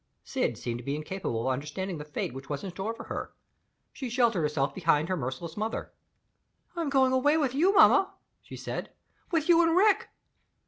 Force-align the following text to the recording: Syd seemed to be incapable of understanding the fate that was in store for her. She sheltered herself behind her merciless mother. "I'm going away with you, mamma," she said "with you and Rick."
Syd 0.23 0.57
seemed 0.57 0.79
to 0.79 0.83
be 0.83 0.95
incapable 0.95 1.41
of 1.41 1.53
understanding 1.53 1.99
the 1.99 2.03
fate 2.05 2.33
that 2.33 2.49
was 2.49 2.63
in 2.63 2.71
store 2.71 2.91
for 2.95 3.03
her. 3.03 3.35
She 3.93 4.09
sheltered 4.09 4.41
herself 4.41 4.73
behind 4.73 5.09
her 5.09 5.15
merciless 5.15 5.55
mother. 5.55 5.93
"I'm 6.75 6.89
going 6.89 7.13
away 7.13 7.37
with 7.37 7.53
you, 7.53 7.75
mamma," 7.75 8.11
she 8.41 8.57
said 8.57 8.91
"with 9.29 9.47
you 9.47 9.61
and 9.61 9.77
Rick." 9.77 10.09